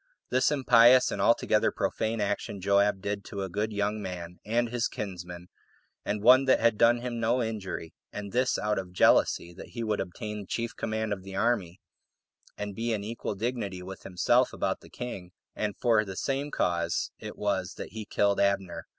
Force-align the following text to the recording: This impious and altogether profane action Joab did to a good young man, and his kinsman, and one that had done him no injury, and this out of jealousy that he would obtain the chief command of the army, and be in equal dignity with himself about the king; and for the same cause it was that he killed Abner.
This 0.31 0.49
impious 0.49 1.11
and 1.11 1.21
altogether 1.21 1.71
profane 1.71 2.19
action 2.19 2.59
Joab 2.59 3.01
did 3.01 3.23
to 3.25 3.43
a 3.43 3.49
good 3.49 3.71
young 3.71 4.01
man, 4.01 4.39
and 4.43 4.69
his 4.69 4.87
kinsman, 4.87 5.47
and 6.03 6.23
one 6.23 6.45
that 6.45 6.59
had 6.59 6.75
done 6.75 7.01
him 7.01 7.19
no 7.19 7.43
injury, 7.43 7.93
and 8.11 8.31
this 8.31 8.57
out 8.57 8.79
of 8.79 8.93
jealousy 8.93 9.53
that 9.53 9.73
he 9.77 9.83
would 9.83 9.99
obtain 9.99 10.39
the 10.39 10.47
chief 10.47 10.75
command 10.75 11.13
of 11.13 11.21
the 11.21 11.35
army, 11.35 11.81
and 12.57 12.73
be 12.73 12.93
in 12.93 13.03
equal 13.03 13.35
dignity 13.35 13.83
with 13.83 14.01
himself 14.01 14.53
about 14.53 14.79
the 14.79 14.89
king; 14.89 15.33
and 15.55 15.77
for 15.77 16.03
the 16.03 16.15
same 16.15 16.49
cause 16.49 17.11
it 17.19 17.37
was 17.37 17.75
that 17.75 17.89
he 17.91 18.03
killed 18.03 18.39
Abner. 18.39 18.87